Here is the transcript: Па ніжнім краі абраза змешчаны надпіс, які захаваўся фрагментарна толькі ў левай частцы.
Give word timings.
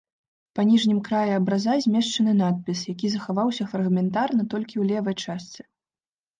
Па 0.59 0.63
ніжнім 0.69 1.01
краі 1.09 1.33
абраза 1.39 1.75
змешчаны 1.87 2.33
надпіс, 2.41 2.79
які 2.93 3.07
захаваўся 3.19 3.63
фрагментарна 3.77 4.49
толькі 4.57 4.71
ў 4.81 4.91
левай 4.97 5.15
частцы. 5.39 5.61